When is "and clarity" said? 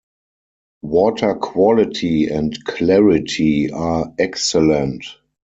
2.25-3.69